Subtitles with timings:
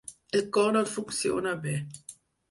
[0.37, 1.75] El cor no funciona bé.